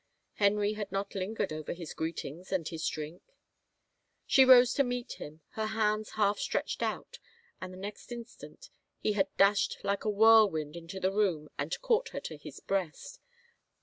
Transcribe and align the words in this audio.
Henry 0.33 0.73
had 0.73 0.91
not 0.91 1.13
lingered 1.13 1.53
over 1.53 1.73
his 1.73 1.93
greetings 1.93 2.51
and 2.51 2.67
his 2.69 2.87
drink. 2.87 3.21
She 4.25 4.43
rose 4.43 4.73
to 4.73 4.83
meet 4.83 5.21
him, 5.21 5.41
her 5.49 5.67
hands 5.67 6.13
half 6.13 6.39
stretched 6.39 6.81
out, 6.81 7.19
and 7.61 7.71
the 7.71 7.77
next 7.77 8.11
instant 8.11 8.71
he 8.97 9.13
had 9.13 9.27
dashed 9.37 9.77
like 9.83 10.03
a 10.03 10.09
whirlwind 10.09 10.75
into 10.75 10.99
the 10.99 11.11
room 11.11 11.49
and 11.55 11.79
caught 11.83 12.09
her 12.09 12.19
to 12.21 12.35
his 12.37 12.59
breast. 12.59 13.19